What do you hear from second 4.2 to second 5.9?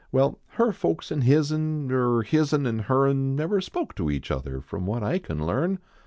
other From what I can learn.